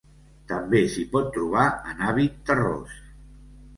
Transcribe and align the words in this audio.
També 0.51 0.79
s'hi 0.93 1.03
pot 1.11 1.29
trobar 1.37 1.67
en 1.93 2.03
hàbit 2.07 2.43
terrós. 2.49 2.97